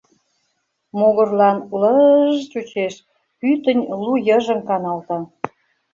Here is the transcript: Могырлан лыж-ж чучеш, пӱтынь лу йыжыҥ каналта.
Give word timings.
Могырлан 0.97 1.57
лыж-ж 1.79 2.41
чучеш, 2.51 2.93
пӱтынь 3.39 3.83
лу 4.03 4.13
йыжыҥ 4.27 4.59
каналта. 4.69 5.17